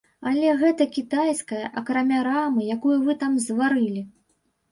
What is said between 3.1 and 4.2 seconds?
там зварылі.